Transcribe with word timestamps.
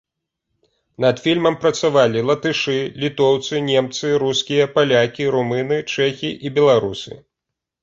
Над 1.03 1.19
фільмам 1.25 1.57
працавалі 1.65 2.23
латышы, 2.29 2.79
літоўцы, 3.03 3.53
немцы, 3.69 4.07
рускія, 4.25 4.65
палякі, 4.81 5.31
румыны, 5.39 5.81
чэхі 5.95 6.35
і 6.49 6.57
беларусы. 6.59 7.13